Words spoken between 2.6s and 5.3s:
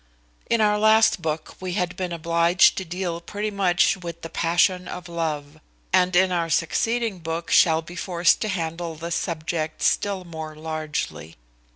to deal pretty much with the passion of